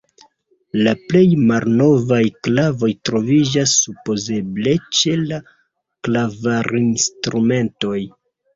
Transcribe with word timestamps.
La 0.85 0.93
plej 1.09 1.25
malnovaj 1.51 2.21
klavoj 2.47 2.89
troviĝas 3.11 3.75
supozeble 3.83 4.75
ĉe 5.03 5.15
la 5.27 5.41
klavarinstrumentoj. 6.11 7.97